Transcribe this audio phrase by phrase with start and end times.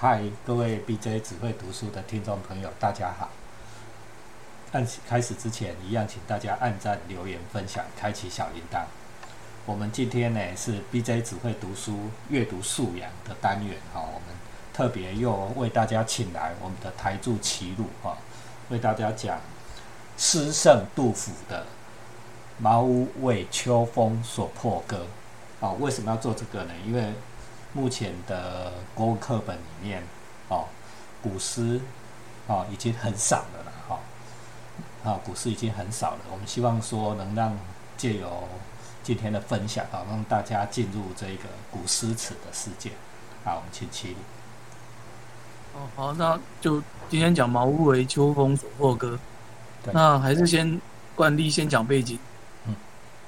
[0.00, 3.30] 嗨，各位 BJ 只会读书的听众朋友，大家好。
[4.70, 8.84] 按开始之前，一样请大家按赞、留言、分享、开启小铃铛。
[9.66, 11.98] 我们今天呢是 BJ 只会读书
[12.28, 14.36] 阅读素养的单元哈，我们
[14.72, 18.16] 特别又为大家请来我们的台柱齐鲁哈，
[18.68, 19.40] 为大家讲
[20.16, 21.62] 诗圣杜甫的
[22.58, 24.98] 《茅屋为秋风所破歌》
[25.66, 25.76] 哦。
[25.80, 26.72] 为什么要做这个呢？
[26.86, 27.12] 因为
[27.72, 30.02] 目前的国文课本里面，
[30.48, 30.64] 哦，
[31.22, 31.80] 古诗，
[32.46, 36.18] 哦，已经很少了啦，哈，啊，古诗已经很少了。
[36.32, 37.56] 我们希望说能让
[37.96, 38.48] 借由
[39.02, 42.90] 今天的分享，啊，让大家进入这个古诗词的世界。
[43.44, 44.16] 好，我们请起。
[45.74, 49.18] 哦，好，那就今天讲《茅屋为秋风所破歌》，
[49.92, 50.80] 那还是先
[51.14, 52.18] 惯例先讲背景。
[52.66, 52.74] 嗯，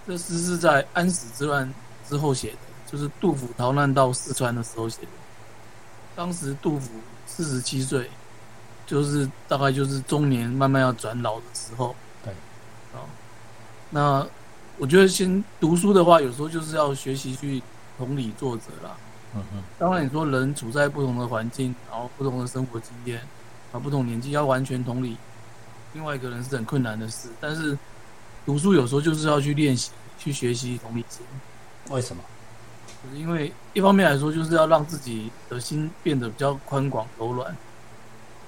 [0.06, 1.72] 这诗是在安史之乱
[2.08, 2.56] 之后写的。
[2.90, 5.08] 就是杜甫逃难到四川的时候写的。
[6.16, 6.90] 当时杜甫
[7.26, 8.10] 四十七岁，
[8.86, 11.94] 就是大概就是中年慢慢要转老的时候。
[12.22, 12.32] 对。
[12.92, 13.06] 啊，
[13.90, 14.26] 那
[14.78, 17.62] 我觉得先读书的话，有时候就是要学习去
[17.96, 18.96] 同理作者啦。
[19.34, 19.62] 嗯嗯。
[19.78, 23.20] 当然，你说人处在不同的环境，然后不同的生活经验，
[23.72, 25.16] 啊，不同年纪，要完全同理
[25.92, 27.28] 另外一个人是很困难的事。
[27.40, 27.78] 但是
[28.44, 31.24] 读书有时候就是要去练习、去学习同理心。
[31.90, 32.22] 为什么？
[33.02, 37.56] 就是因为一方面来说，就是要让自己的心变得比较宽广柔软，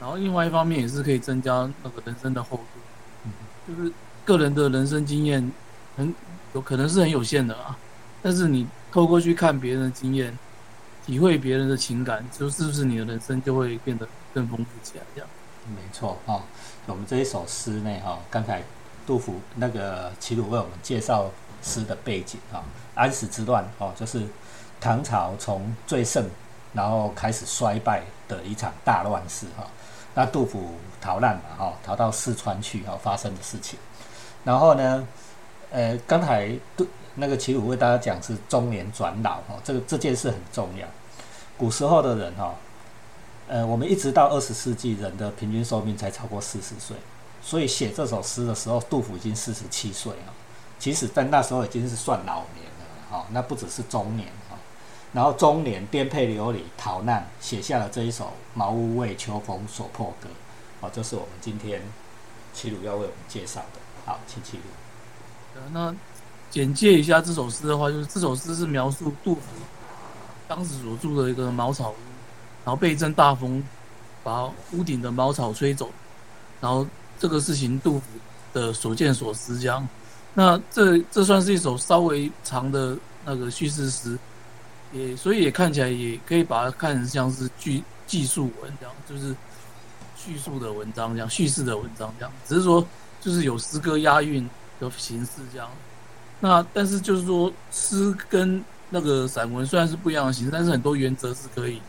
[0.00, 3.30] 然后另外一方面也是可以增加那个人生的厚度。
[3.67, 3.92] 就是
[4.25, 5.53] 个人的人生经验
[5.97, 6.12] 很
[6.53, 7.78] 有可能是很有限的啊，
[8.20, 10.36] 但是你透过去看别人的经验，
[11.06, 15.05] 体会别人的情感，就是不是你的人生就会变得更丰富起来？
[15.14, 15.28] 这样。
[15.69, 16.42] 没错啊，
[16.86, 18.64] 我们这一首诗呢，哈，刚才
[19.06, 21.30] 杜甫那个齐鲁为我们介绍
[21.62, 22.62] 诗的背景啊，
[22.94, 24.27] 安史之乱哦，就是。
[24.84, 26.28] 唐朝从最盛，
[26.72, 29.64] 然后开始衰败的一场大乱世哈。
[30.12, 33.78] 那杜甫逃难嘛哈，逃到四川去哈，发生的事情。
[34.42, 35.06] 然后呢，
[35.70, 36.84] 呃，刚才杜
[37.14, 40.84] 那个齐鲁为大家讲是中年转老哈，这个这件事很重要。
[41.56, 42.52] 古时候的人哈，
[43.46, 46.96] 呃，我们一直到二十世纪，人的平均寿命才超过四十岁。
[47.40, 50.34] 所以写这首诗的时候，杜甫已经四十七岁了。
[50.82, 54.58] 其实，在那时候已经是算老年了哈，那不只是中年啊。
[55.12, 60.28] 然后中年颠沛流离逃难，写下了这一首《茅屋为秋风所破歌》。
[60.80, 61.80] 好，这是我们今天
[62.52, 63.78] 齐鲁要为我们介绍的。
[64.04, 65.60] 好，请齐鲁。
[65.70, 65.94] 那
[66.50, 69.42] 简介一下这首诗的话，就是这首诗是描述杜甫
[70.48, 71.94] 当时所住的一个茅草屋，
[72.64, 73.62] 然后被一阵大风
[74.24, 75.88] 把屋顶的茅草吹走，
[76.60, 76.84] 然后
[77.20, 78.06] 这个事情杜甫
[78.52, 79.88] 的所见所思这样。
[80.34, 84.18] 那这这算是一首稍微长的那个叙事诗。
[84.92, 89.34] 也所以也看起来也可以把它看成像是记记述文这样，就是
[90.14, 92.32] 叙述的文章这样，叙事的文章这样。
[92.46, 92.86] 只是说
[93.18, 94.46] 就是有诗歌押韵
[94.78, 95.66] 的形式这样。
[96.40, 101.80] 那但是就是说诗跟那个散文虽然是不一样的形式，但是很多原则是可以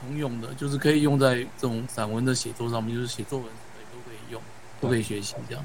[0.00, 3.48] 通用的，就是可以用在这种散文的写作上面，就是写作文
[3.92, 4.40] 都可以用，
[4.80, 5.64] 都可以学习这样。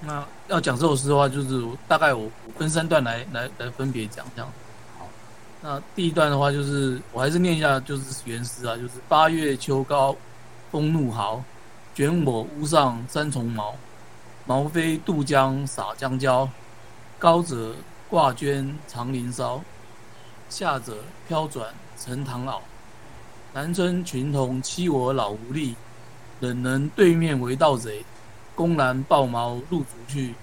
[0.00, 4.52] 那要讲这首诗的话，就是大概我分三段来来来分别讲这样。
[4.98, 5.08] 好，
[5.62, 10.14] 那第一段的话，就是我还是念一下，就是原诗啊，就是八月秋高
[10.70, 11.42] 风怒号，
[11.94, 13.74] 卷我屋上三重茅，
[14.44, 16.48] 茅飞渡江洒江郊，
[17.18, 17.74] 高者
[18.10, 19.60] 挂绢长林梢，
[20.50, 22.60] 下者飘转沉塘坳。
[23.54, 25.74] 南村群童欺我老无力，
[26.40, 28.04] 冷人对面为盗贼。
[28.56, 30.34] 公然抱茅入竹去，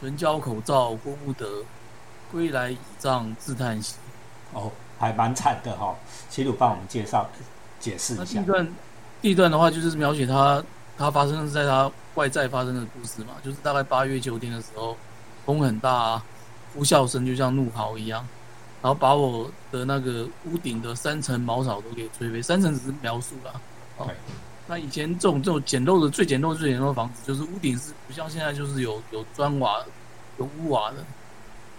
[0.00, 1.64] 唇交口罩郭不得，
[2.30, 3.96] 归来倚杖自叹息。
[4.54, 5.94] 哦，还蛮惨的哈。
[6.30, 7.28] 齐鲁帮我们介绍
[7.80, 8.24] 解释一下。
[8.24, 8.68] 第一段，
[9.20, 10.62] 第一段的话就是描写他，
[10.96, 14.96] 他发生在他外在发生的故事嘛，就是大概八月九天的时候，
[15.44, 16.24] 风很大，啊，
[16.72, 18.24] 呼啸声就像怒嚎一样，
[18.80, 22.40] 然后把我的那个屋顶的三层茅草都给吹飞。
[22.40, 23.60] 三层只是描述了，
[23.96, 24.08] 哦。
[24.70, 29.84] 那以前这种这种简陋的最简陋最简陋的房子，就是屋顶是不像现在就是有有砖瓦、
[30.38, 30.98] 有屋瓦的，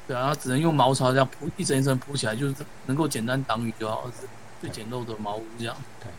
[0.05, 2.55] 对啊，它只能用茅草这样铺一层一层铺起来，就是
[2.88, 4.11] 能够简单挡雨就好，
[4.59, 5.73] 最简陋的茅屋这样。
[6.01, 6.11] 对。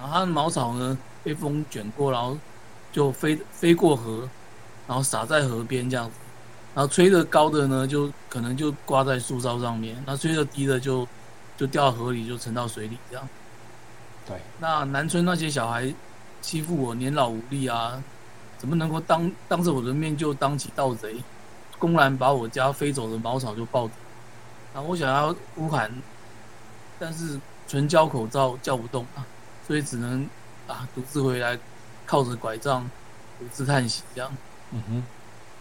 [0.00, 2.36] 然后它的茅草呢被风卷过，然后
[2.90, 4.28] 就飞飞过河，
[4.88, 6.16] 然后洒在河边这样子。
[6.74, 11.06] 然后吹得高的呢，就可能就挂在树梢上面；那吹得低的就
[11.56, 13.28] 就掉河里，就沉到水里这样。
[14.28, 15.92] 对，那南村那些小孩
[16.40, 18.00] 欺负我年老无力啊，
[18.58, 21.16] 怎么能够当当着我的面就当起盗贼，
[21.78, 23.94] 公然把我家飞走的茅草就抱走？
[24.74, 25.90] 然后我想要呼喊，
[26.98, 29.26] 但是纯交口罩叫不动啊，
[29.66, 30.28] 所以只能
[30.66, 31.58] 啊独自回来，
[32.04, 32.88] 靠着拐杖
[33.38, 34.30] 独自叹息这样。
[34.72, 35.02] 嗯哼，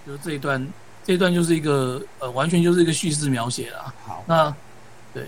[0.05, 0.67] 就是这一段，
[1.05, 3.93] 这一段就是一个呃，完全就是一个叙事描写啦。
[4.05, 4.53] 好，那
[5.13, 5.25] 对，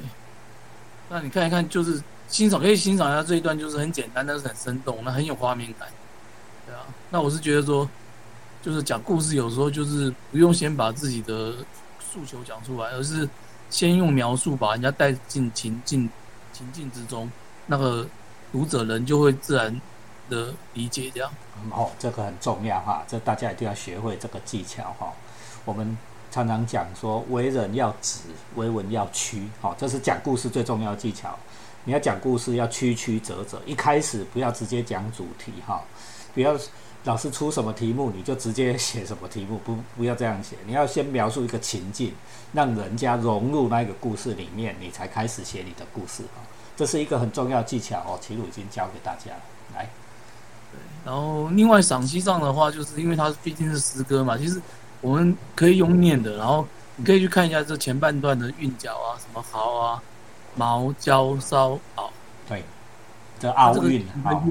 [1.07, 5.89] 那你看一看，就是欣赏可以欣赏一下这一段，就是很简单，但是很生动，那很有画面感。
[6.65, 7.89] 对啊，那我是觉得说，
[8.61, 11.53] 就是讲故事有时候就是不用先把自己的
[11.99, 13.27] 诉求讲出来，而是
[13.69, 16.07] 先用描述把人家带进情境
[16.53, 17.29] 情境之中，
[17.65, 18.07] 那个
[18.51, 19.81] 读者人就会自然
[20.29, 21.31] 的理解这样。
[21.71, 25.11] 哦，这个很重要哈，这大家一定要学会这个技巧哈。
[25.65, 25.97] 我们
[26.31, 28.19] 常常讲说，为人要直，
[28.55, 31.37] 为文要曲，好，这是讲故事最重要的技巧。
[31.85, 35.81] 你要讲故事要曲曲折折，一开始不要直接讲主题哈，
[36.33, 36.55] 不要
[37.05, 40.55] 老师出什么题目你就直接写什么题目，不不要这样写。
[40.67, 42.13] 你要先描述一个情境，
[42.53, 46.41] 让人家融入那个故事里面，你才开始写你的故事哈。
[46.75, 49.41] 这是一个很重要技巧哦，齐鲁已经教给大家了，
[49.75, 49.89] 来。
[51.05, 54.61] 然后，另外赏析上的话，就是因为它毕竟是诗歌嘛，其实
[55.01, 56.35] 我们可以用念的。
[56.35, 56.67] 然后
[56.97, 60.03] 你可以去看一下这前半段的韵脚啊，什么豪啊、
[60.59, 62.09] 毛、焦、骚、媪，
[62.49, 62.63] 对，
[63.39, 64.43] 这凹韵啊，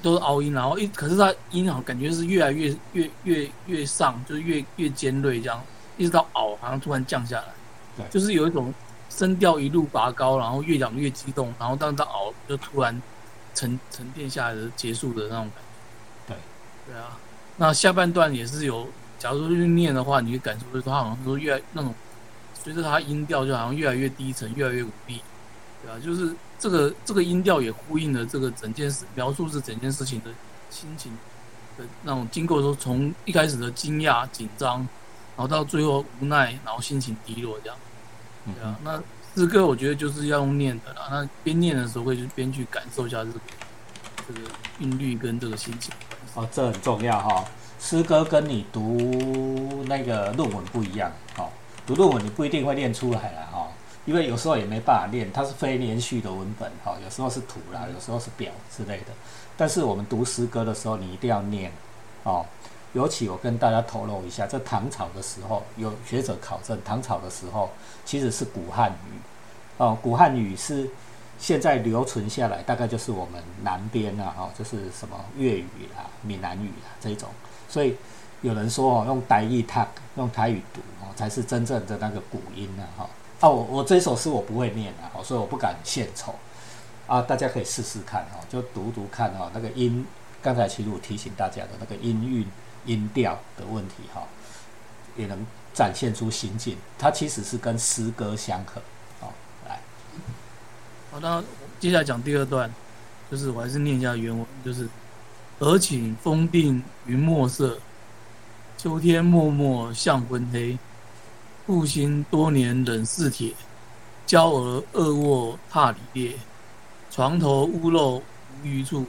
[0.00, 0.52] 都是凹音。
[0.52, 5.60] 然后一可是它音好感觉是越来越越越越上，就是越越尖锐这样，
[5.96, 7.48] 一直到媪好像突然降下来，
[7.96, 8.72] 对，就是有一种
[9.10, 13.02] 声调一路拔高，然后越讲越激动，然后当到媪就突然
[13.52, 16.34] 沉沉淀下来的结束的那种感觉。
[16.34, 16.36] 对。
[16.84, 17.18] 对啊，
[17.56, 21.94] 那下半段也是有，假如说去念的话，你会感受就是它好像说越那种，
[22.54, 25.22] 随着它音调就好像越来越低沉，越来越无力，
[25.82, 30.30] 对啊，就是这个这个音调也呼应了这个整件事描述是整件事情的
[30.70, 31.12] 心情
[31.76, 34.78] 的那种经过说从一开始的惊讶紧张，
[35.36, 37.76] 然后到最后无奈，然后心情低落这样，
[38.44, 39.02] 对啊，那
[39.34, 43.40] 诗歌我觉得就是要用念的啦，那边念的时候会就边去感受一下这个
[44.28, 44.40] 这个
[44.78, 45.92] 韵律跟这个心情。
[46.34, 47.44] 哦，这很重要哈。
[47.80, 51.48] 诗歌跟你读那个论文不一样，哦，
[51.84, 53.61] 读论文你不一定会念出来了哈，
[54.04, 59.12] 因为有时候也没办法念，它是非连续的文本哈，有时候是图啦，有时候是表之类的。
[59.56, 61.70] 但是我们读诗歌的时候，你一定要念
[62.24, 62.44] 哦。
[62.92, 67.70] 尤其我跟大家透露一下，在唐朝的时候，有学者考证，唐朝的时候
[68.04, 69.18] 其实是古汉语
[69.78, 70.88] 哦，古汉语是。
[71.38, 77.28] 现在留存下来，大概就是我们南边啊，哈，就是什么粤语啦、闽南语啊这种。
[77.68, 77.96] 所以
[78.42, 79.80] 有人说哦，用台语读，
[80.14, 83.10] 用台语读哦，才是真正的那个古音啊，哈。
[83.42, 86.32] 啊，我我这首诗我不会念啊，所以我不敢献丑
[87.08, 87.20] 啊。
[87.20, 90.06] 大家可以试试看哦，就读读看哦，那个音，
[90.40, 92.46] 刚才其实我提醒大家的那个音韵、
[92.86, 94.22] 音调的问题哈，
[95.16, 95.44] 也能
[95.74, 96.76] 展现出心境。
[96.96, 98.80] 它其实是跟诗歌相合。
[99.18, 99.34] 好，
[101.20, 101.42] 那
[101.80, 102.72] 接下来讲第二段，
[103.28, 104.88] 就是我还是念一下原文，就是
[105.58, 107.76] “尔请风定云墨色，
[108.78, 110.78] 秋天漠漠向昏黑。
[111.66, 113.52] 负心多年冷似铁，
[114.26, 116.36] 娇儿恶卧踏里裂。
[117.10, 118.22] 床头屋漏无
[118.64, 119.06] 余处，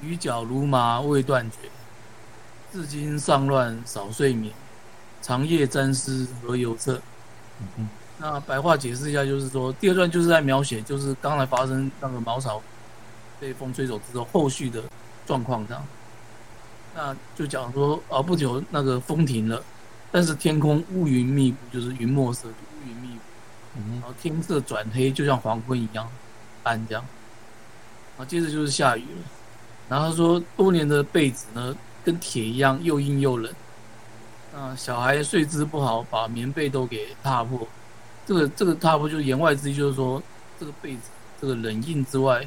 [0.00, 1.68] 鱼脚如麻未断绝。
[2.72, 4.54] 至今尚乱少睡眠，
[5.20, 7.00] 长夜沾湿何由彻？”
[8.16, 12.62] 那白话解释一下，就是说第二段就是在描写，就是刚才发生那个茅草
[13.40, 14.82] 被风吹走之后后续的
[15.26, 15.84] 状况这样。
[16.94, 19.62] 那就讲说啊，不久那个风停了，
[20.12, 23.08] 但是天空乌云密布，就是云墨色，乌云密
[23.74, 26.10] 布，然后天色转黑，就像黄昏一样
[26.64, 27.04] 暗这样。
[28.16, 29.22] 然后接着就是下雨了，
[29.88, 33.52] 然后他说多年的被子呢，跟铁一样又硬又冷。
[34.52, 37.66] 那小孩睡姿不好，把棉被都给踏破。
[38.26, 40.22] 这个这个踏破就是言外之意，就是说
[40.58, 41.02] 这个被子
[41.40, 42.46] 这个冷硬之外，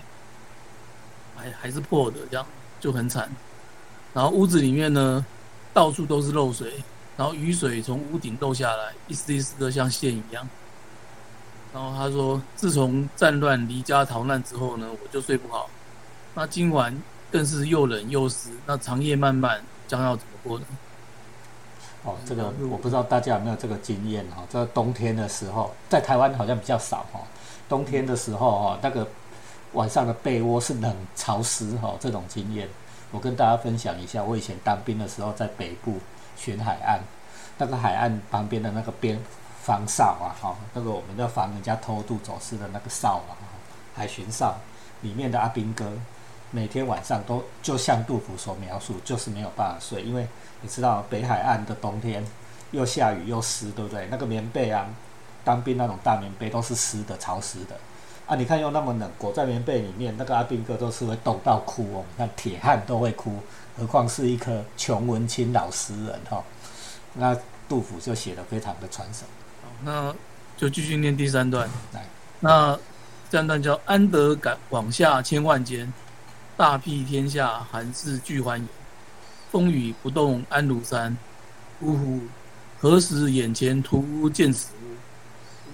[1.36, 2.46] 还还是破的，这样
[2.80, 3.30] 就很惨。
[4.14, 5.26] 然后屋子里面呢，
[5.74, 6.84] 到处都是漏水，
[7.16, 10.48] 然后雨水从屋顶漏下来，一丝一丝的像线一样。
[11.74, 15.70] 然后他说，自从战乱离家逃难之后呢，我就睡不好。
[16.36, 16.96] 那今晚
[17.32, 20.66] 更是又冷又湿，那长夜漫漫，将要怎么过呢？
[22.04, 27.22] 哦，这个我不知道大家有没有这个经验哈，在冬天的时候，在台湾好像比较少哈。
[27.70, 29.08] 冬天的时候哈，那个
[29.72, 32.68] 晚上的被窝是冷潮湿哈，这种经验
[33.10, 34.24] 我跟大家分享一下。
[34.24, 35.98] 我以前当兵的时候在北部
[36.36, 37.00] 巡海岸，
[37.58, 39.20] 那个海岸旁边的那个边
[39.62, 43.34] 防哨啊哈，那个我们要防人家偷渡走私的那个哨啊，
[43.96, 44.56] 海巡哨
[45.02, 45.92] 里面的阿兵哥，
[46.52, 50.28] 每天晚上都就像杜甫所描述，就是没有办法睡，因为。
[50.66, 52.26] 你知道北海岸的冬天
[52.72, 54.08] 又下雨又湿，对不对？
[54.10, 54.88] 那个棉被啊，
[55.44, 57.76] 当兵那种大棉被都是湿的、潮湿的。
[58.36, 62.06] 你看又那么冷，裹在棉被里面，那个阿兵哥都是会冻到哭哦。
[62.12, 63.40] 你看铁汉都会哭，
[63.78, 66.44] 何况是一颗穷文青老诗人哈。
[67.14, 67.38] 那
[67.68, 69.26] 杜甫就写的非常的传神。
[69.62, 70.16] 好，那
[70.58, 71.70] 就继续念第三段。
[71.94, 72.06] 来，
[72.40, 72.76] 那
[73.30, 75.92] 第三段叫“安得感广厦千万间，
[76.56, 78.68] 大庇天下寒士俱欢颜。
[79.52, 81.16] 风雨不动安如山，
[81.82, 82.22] 呜呼！
[82.80, 84.70] 何时眼前突兀见死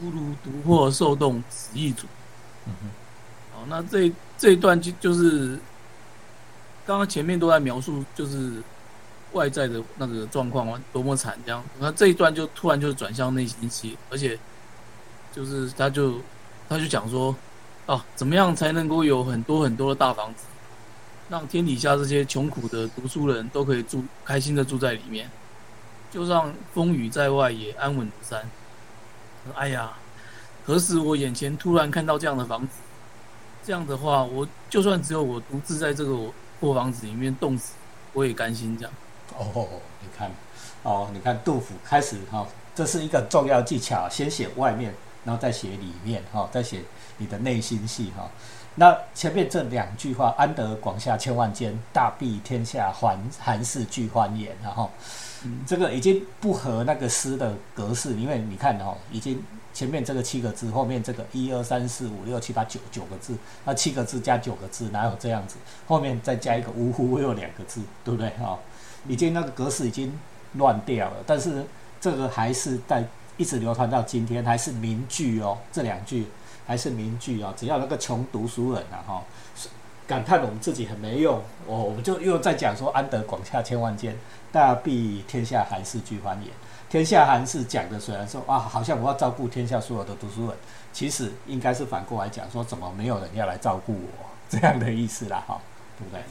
[0.02, 0.08] 无？
[0.08, 2.06] 吾如独破受冻死亦足。”
[2.84, 2.90] 嗯，
[3.54, 5.58] 好，那这这一段就就是
[6.86, 8.62] 刚刚前面都在描述，就是
[9.34, 11.64] 外在的那个状况，多么惨这样。
[11.80, 14.38] 那这一段就突然就转向内心期，而且
[15.34, 16.20] 就是他就
[16.68, 17.36] 他就讲说，
[17.86, 20.46] 啊，怎么样才能够有很多很多的大房子，
[21.30, 25.30] 让天底下这些穷苦的读书人都可以住开心的住在里面，
[26.12, 28.50] 就让风雨在外也安稳如山。
[29.56, 29.94] 哎呀。
[30.70, 32.74] 何时我眼前突然看到这样的房子？
[33.66, 36.16] 这样的话，我就算只有我独自在这个
[36.60, 37.74] 破房子里面冻死，
[38.14, 38.94] 我也甘心这样。
[39.36, 39.68] 哦，
[40.00, 40.30] 你看，
[40.84, 42.46] 哦，你看杜甫开始哈，
[42.76, 44.94] 这是一个重要技巧，先写外面，
[45.26, 46.84] 然后再写里面哈，再写
[47.18, 48.30] 你的内心戏哈。
[48.76, 54.92] 那前面这两句话“安得广厦千万间，大庇天下寒寒士俱欢颜”，然后
[55.66, 59.44] 这个已经不合那个诗的格式，因为你看哈，已经。
[59.80, 63.34] 前面这个七个字，后面这个一二三四五六七八九九个字，
[63.64, 65.56] 那七个字加九个字，哪有这样子？
[65.88, 68.30] 后面再加一个呜呼，又两个字，对不对？
[68.32, 68.60] 哈，
[69.08, 70.20] 已经那个格式已经
[70.56, 71.66] 乱掉了，但是
[72.02, 73.08] 这个还是在
[73.38, 75.58] 一直流传到今天，还是名句哦。
[75.72, 76.28] 这两句
[76.68, 77.54] 还是名句哦。
[77.56, 79.24] 只要那个穷读书人啊，哈，
[80.06, 84.14] 感叹我们自己很没用，哦，我们就又在讲说安得广厦千万间，
[84.52, 86.52] 大庇天下寒士俱欢颜。
[86.90, 90.58] 天下寒士讲的虽然说啊，好像我要照顾天下所有的读书人，
[90.92, 95.62] 其实应该是反过来讲，说怎么没有人要来照顾我这样的意思啦，哈，
[96.00, 96.22] 对不对？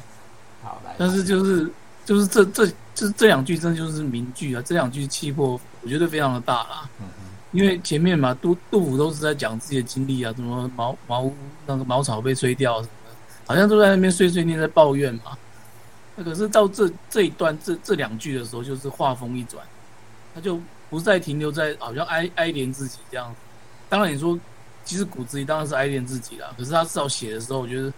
[0.62, 1.70] 好来，但是就是
[2.04, 6.90] 就是这这这这两句真的就是名句啊，这两句气魄我觉得非常的大啦。
[7.00, 7.24] 嗯嗯。
[7.52, 11.32] 因为前面嘛，杜杜甫都是在讲自己的经历啊，什么茅茅屋
[11.66, 13.14] 那个茅草被吹掉什么的，
[13.46, 15.38] 好像都在那边碎碎念在抱怨嘛。
[16.16, 19.64] 那可是到这这一段这这两句的时候，就是话锋一转。
[20.38, 23.34] 他就不再停留在好像哀哀怜自己这样，
[23.88, 24.38] 当然你说，
[24.84, 26.54] 其实骨子里当然是哀怜自己啦。
[26.56, 27.92] 可是他至少写的时候，我觉得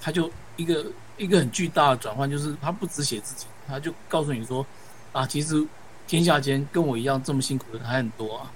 [0.00, 0.84] 他就一个
[1.16, 4.66] 一个很巨大的转换，就是他不只写自己，他就告诉你说，
[5.12, 5.64] 啊，其实
[6.08, 8.50] 天下间跟我一样这么辛苦的人还很多啊，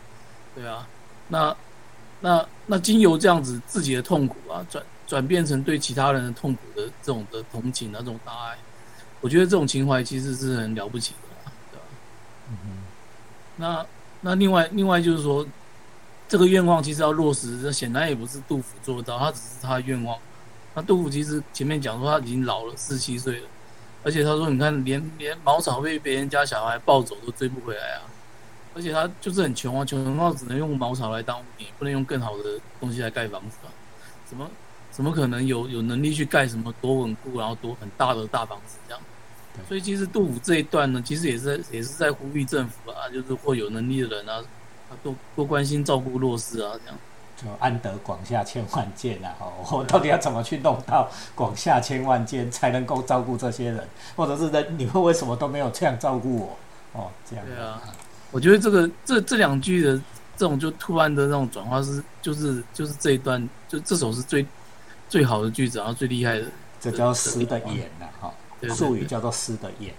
[0.57, 0.85] 对啊，
[1.29, 1.57] 那
[2.21, 8.59] 那那经由这样子自己的痛苦啊，转转变成对其他人的痛苦的这种的同情啊，这种大爱，
[9.21, 11.19] 我觉得这种情怀其实是很了不起的。
[11.71, 11.85] 对吧？
[12.51, 12.78] 嗯哼
[13.59, 13.85] 那
[14.23, 15.47] 那另外另外就是说，
[16.29, 20.19] 这个愿望其实要落实，这显然也不是杜甫做到，他只是他的愿望。
[20.75, 23.49] 那杜甫其实前面讲说他已经老了，四七岁了，
[24.05, 28.03] 而且他说你看连连茅草被别人家小孩抱走都追不回来啊，
[28.75, 32.45] 而且他就是很穷啊，穷到只能用茅草来当屋顶，不能用更好的
[32.79, 33.69] 东西来盖房子啊，
[34.25, 34.49] 怎么
[34.91, 39.03] 怎么可能有有能力去盖什么多稳固然后多很大的大房子这样？
[39.67, 44.43] 所以其实杜甫这一段呢，其实也是也是在呼吁政府啊，就是或有能力的人啊，
[45.03, 46.99] 多多关心照顾弱势啊，这样。
[47.41, 49.33] 就安得广厦千万间啊！
[49.39, 53.87] 哦，我 到底要怎么去弄到广厦千万间，才能够照顾这些人？
[54.17, 56.59] 或者是人，你们为什么都没有这样照顾我？
[56.95, 57.45] 哦，这样。
[57.47, 57.81] 对啊，
[58.33, 59.97] 我觉得这个这这两句的
[60.37, 64.45] 这种就突然的那种转化是，就是就是这一段，就这首是最
[65.09, 66.47] 最好的句子，然后最厉害的。
[66.81, 68.35] 这叫诗的眼呐，哈。
[68.71, 69.93] 术语叫做“诗的眼”。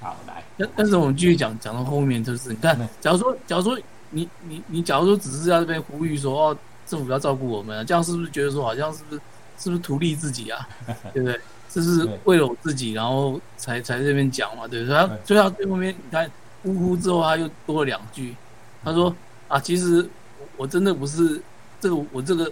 [0.00, 0.42] 好，来。
[0.56, 3.78] 但但是我们继续讲，讲到后面就是，你看，假如说，假如说
[4.10, 9.20] 你你你，假如说只是在这边呼吁说，哦，政府要照顾我们，这样是不是觉得说，好像是不是
[9.58, 10.66] 是不是图利自己啊？
[11.12, 11.40] 对不对？
[11.68, 14.96] 这是为了我自己，然后才才这边讲嘛，对不对？
[14.96, 16.30] 他最后最后面，你看，
[16.64, 18.34] 呜呼之后他又多了两句，
[18.82, 19.14] 他说
[19.48, 20.08] 啊，其实
[20.56, 21.40] 我真的不是
[21.80, 22.50] 这个，我这个。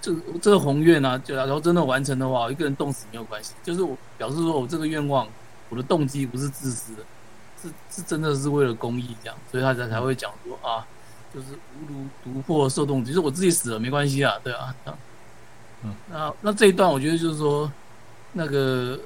[0.00, 3.52] 这这个宏愿啊，就然后真的完成的话，我一个人冻死没有关系。
[3.62, 5.28] 就是我表示说我这个愿望，
[5.68, 7.02] 我的动机不是自私的，
[7.62, 10.86] 是是真的是为了公益这样，所以他才才会讲说啊，
[11.34, 14.74] 就是无如独破受冻，其实我自己死了没关系啊，对啊，
[15.84, 17.70] 嗯，那那这一段我觉得就是说，
[18.32, 18.98] 那个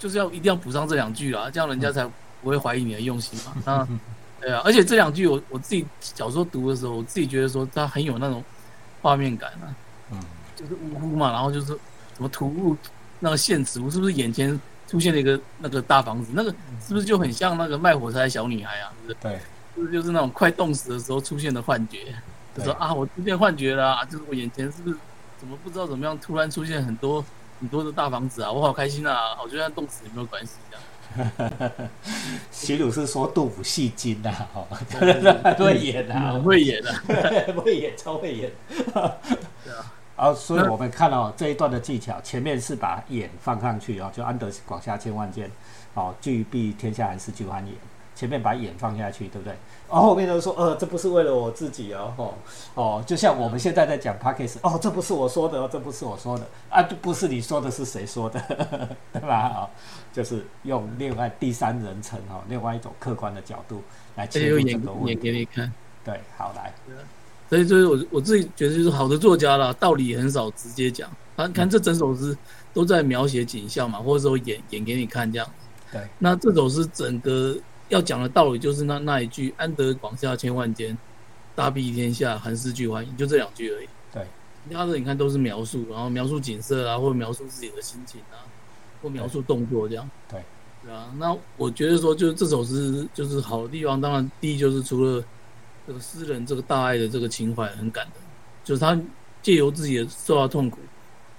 [0.00, 2.04] 就是要一定要补上这两句啊，这样人家才
[2.42, 3.52] 不会怀疑你的用心嘛。
[3.64, 3.88] 那
[4.40, 8.42] 对啊，而且这两句我我自己小时候读的时候，我自己觉得说他很有那种。
[9.00, 9.74] 画面感啊，
[10.10, 10.20] 嗯，
[10.56, 11.78] 就是呜呼嘛，然后就是什
[12.18, 12.76] 么突兀
[13.20, 16.30] 那个现实，我是不是眼前出现了一个那个大房子？
[16.34, 16.50] 那个
[16.86, 18.92] 是不是就很像那个卖火柴的小女孩啊？
[19.20, 19.32] 对，
[19.74, 22.14] 是不是就是那种快冻死的时候出现的幻觉？
[22.56, 24.96] 就说啊，我出现幻觉了，就是我眼前是不是
[25.38, 27.24] 怎么不知道怎么样，突然出现很多
[27.60, 30.84] 很多的大房子啊，我好开心啊，我觉得冻死也没有关系这样。
[32.50, 37.02] 齐鲁是说杜甫戏精呐，哦，很会演啊，很会演啊，
[37.62, 38.50] 会演，超会演。
[38.74, 45.50] 对啊，啊，所以我们看到这一段的技巧，前面是把眼放上去哦，就安得广厦千万间，
[45.94, 47.74] 哦，俱庇天下寒士俱欢颜。
[48.18, 49.54] 前面把眼放下去，对不对？
[49.88, 52.34] 然后后面都说，呃，这不是为了我自己哦，哦，
[52.74, 58.42] 哦，就像我们现在在讲 p a c k a g e 哦，这不是我说的哦，这不是我说的啊，这不是你说的，是谁说的，
[59.14, 59.36] 对吧？
[59.36, 59.70] 啊，
[60.12, 63.80] 就是用另外第三人称哦，另外一种客观的角度
[64.16, 65.10] 来切入这个问题。
[65.12, 65.72] 演给你看，
[66.04, 66.74] 对，好来。
[67.48, 71.08] 所以就是我我自己觉得，就是好的作家啦，道理很少直接讲。
[71.36, 72.36] 看看这整首诗
[72.74, 75.48] 都在描写景象嘛，或者说演演给你看这样。
[75.92, 77.56] 对，那这首诗整个。
[77.88, 80.96] 要讲的道理就是那那一句“安得广厦千万间，
[81.54, 83.88] 大庇天下寒士俱欢颜”，就这两句而已。
[84.12, 84.26] 对，
[84.68, 88.44] 其他的你看都是描述，然后描述景色啊，或者描述自己的心情啊，
[89.02, 90.08] 或描述动作这样。
[90.28, 90.42] 对，
[90.84, 91.10] 对啊。
[91.18, 95.24] 那我觉得说，就是这首诗就是好的地方，当然第一就是除了
[95.86, 98.14] 这个诗人这个大爱的这个情怀很感人，
[98.64, 99.00] 就是他
[99.40, 100.78] 借由自己的受到痛苦，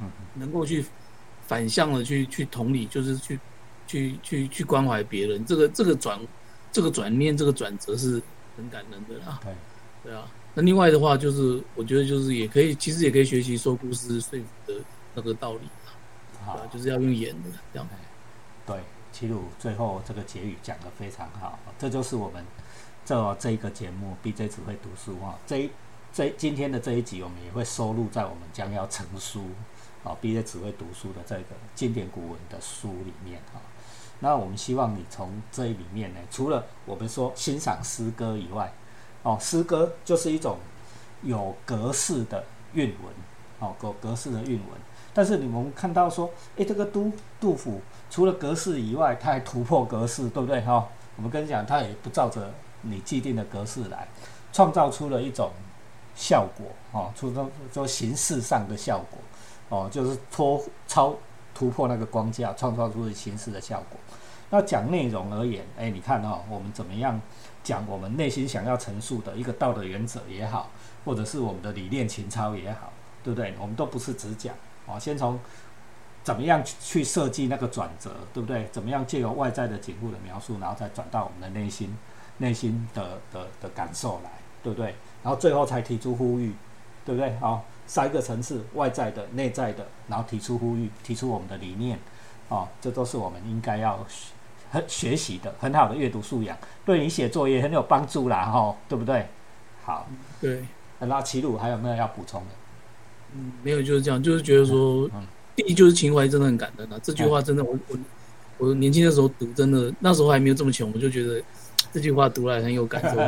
[0.02, 0.84] 嗯，能够去
[1.46, 3.40] 反向的去去同理，就是去
[3.86, 6.20] 去去去关怀别人，这个这个转。
[6.72, 8.22] 这个转念，这个转折是
[8.58, 9.40] 很感人的啦。
[9.44, 9.54] 对，
[10.04, 10.28] 对啊。
[10.54, 14.82] 那另外的话，就是我觉得就是也可以，其实也可以学习说故事说服的
[15.14, 15.62] 那个道理
[16.46, 17.88] 啊，就是要用演的这样。
[18.66, 18.78] 对，
[19.12, 22.44] 齐鲁最后这个结语讲的非常好，这就是我们
[23.06, 25.38] 这这一个节目 BJ 只会读书啊。
[25.46, 25.70] 这一
[26.12, 29.46] 这今天的这一集，我们也会收录在我们将要成书
[30.04, 33.62] 啊 BJ 只会读书的这个经典古文的书里面啊。
[34.20, 38.72] 那我们希望你从这里面呢，除了我们说欣赏诗歌以外，
[39.24, 40.58] 哦，诗歌就是一种
[41.24, 43.14] 有格式的韵文，
[43.60, 44.80] 哦，格格式的韵文。
[45.14, 50.62] 但是你们看到说，诶，这个杜杜甫除了格式以外，他还突破格式，对不对？
[50.62, 54.08] 哈，我们跟你讲，他也不照着你既定的格式来，
[54.54, 55.52] 创造出了一种
[56.16, 59.20] 效果，哦，出说说形式上的效果，
[59.70, 61.16] 哦，就是脱超
[61.60, 64.00] 突破那个框架，创造出形式的效果。
[64.50, 67.20] 那讲内容而言，哎，你看哦，我们怎么样
[67.64, 70.70] 讲我们内心想要陈述的一个道德原则也好，
[71.04, 72.94] 或者是我们的理念情操也好，
[73.24, 73.54] 对不对？
[73.60, 74.56] 我们都不是只讲
[74.88, 75.38] 哦，先从
[76.24, 78.68] 怎么样去设计那个转折，对不对？
[78.72, 81.94] 怎么样借由外在的景物的描述，然后再转到我们的内心
[82.38, 84.32] 内心的的的感受来，
[84.64, 84.96] 对不对？
[85.22, 86.54] 然后最后才提出呼吁，
[87.06, 87.36] 对不对？
[87.38, 92.00] 好，三个层次，外在的、内在的，然后提出呼吁，提出我们的理念，
[92.48, 94.06] 哦，这都是我们应该要。
[94.72, 99.26] 很学习的很好的阅读素养，对你写作业很有帮助啦，哈，对不对？
[99.84, 100.08] 好，
[100.40, 100.64] 对。
[101.00, 102.48] 那齐鲁还有没有要补充的？
[103.34, 105.10] 嗯，没有，就是这样，就是觉得说，
[105.56, 107.00] 第一就是情怀真的很感人啊。
[107.02, 107.98] 这句话真的，我我
[108.60, 111.42] 我年轻的时候读，真的那时候还没有这么穷，我就觉得
[111.92, 113.20] 这句话读来很有感受。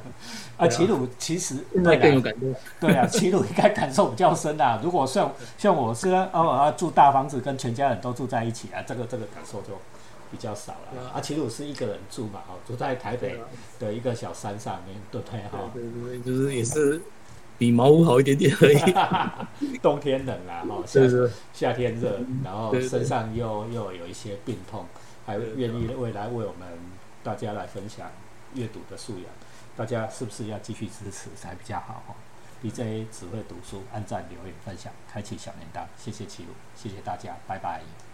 [0.56, 2.46] 啊，齐鲁其实现在更有感受。
[2.86, 4.80] 对啊，齐鲁应该感受比较深啊。
[4.84, 9.78] 如果像像我是哦住大房子，跟全家人都住在一起啊，这个这个感受就。
[10.32, 13.34] 比较少了啊，齐鲁是一个人住嘛，哦，住在台北
[13.80, 15.40] 的一个小山上面，对不对？
[15.50, 17.00] 哈，对对对，就是也是
[17.58, 19.78] 比茅屋好一点点而已。
[19.82, 21.00] 冬天冷啊，哈，夏
[21.52, 24.86] 夏天热，然后身上又又有一些病痛，
[25.26, 26.78] 还愿意未来为我们
[27.22, 28.10] 大家来分享
[28.54, 29.26] 阅读的素养，
[29.76, 32.02] 大家是不是要继续支持才比较好？
[32.06, 32.14] 哈
[32.62, 38.09] ，BJ 只会读书，按赞、留言、分享，开启小铃铛，谢谢齐鲁，谢谢大家，拜拜。